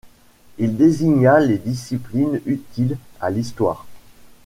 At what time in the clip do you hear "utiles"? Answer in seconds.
2.47-2.97